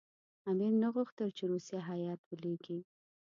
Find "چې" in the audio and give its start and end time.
1.37-1.43